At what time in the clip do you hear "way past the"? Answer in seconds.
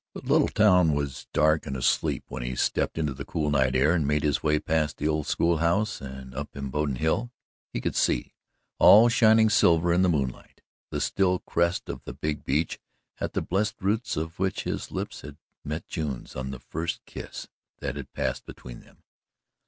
4.41-5.07